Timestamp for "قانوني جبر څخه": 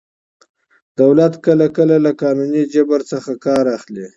2.21-3.31